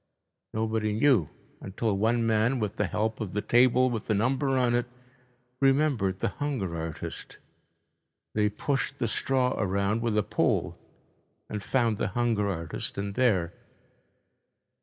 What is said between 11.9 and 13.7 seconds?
the hunger artist in there.